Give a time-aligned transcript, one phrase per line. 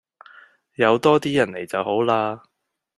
[0.77, 2.39] 有多啲人嚟就好嘞